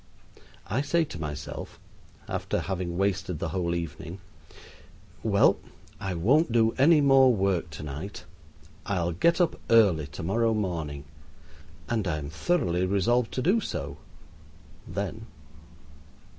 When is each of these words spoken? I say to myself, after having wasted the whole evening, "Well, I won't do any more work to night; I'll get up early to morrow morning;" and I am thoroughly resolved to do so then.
I 0.65 0.81
say 0.81 1.03
to 1.03 1.21
myself, 1.21 1.79
after 2.27 2.61
having 2.61 2.97
wasted 2.97 3.37
the 3.37 3.49
whole 3.49 3.75
evening, 3.75 4.19
"Well, 5.21 5.57
I 5.99 6.15
won't 6.15 6.51
do 6.51 6.71
any 6.79 7.01
more 7.01 7.31
work 7.31 7.69
to 7.69 7.83
night; 7.83 8.23
I'll 8.87 9.11
get 9.11 9.39
up 9.39 9.59
early 9.69 10.07
to 10.07 10.23
morrow 10.23 10.55
morning;" 10.55 11.05
and 11.87 12.07
I 12.07 12.17
am 12.17 12.31
thoroughly 12.31 12.83
resolved 12.87 13.31
to 13.33 13.43
do 13.43 13.59
so 13.61 13.97
then. 14.87 15.27